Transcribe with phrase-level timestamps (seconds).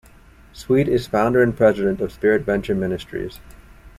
[0.51, 3.39] Sweet is founder and President of "SpiritVenture Ministries".